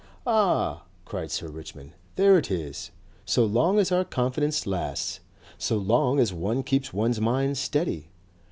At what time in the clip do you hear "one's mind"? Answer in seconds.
6.91-7.55